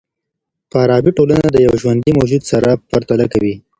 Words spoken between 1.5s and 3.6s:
د یوه ژوندي موجود سره پرتله کوي.